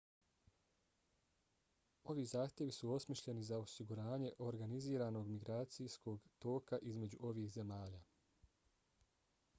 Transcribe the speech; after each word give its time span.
ovi 2.13 2.23
zahtjevi 2.31 2.73
su 2.77 2.89
osmišljeni 2.95 3.43
za 3.51 3.59
osiguranje 3.65 4.33
organiziranog 4.47 5.31
migracijskog 5.37 6.27
toka 6.47 6.83
između 6.93 7.23
ovih 7.33 7.49
zemalja 7.61 8.03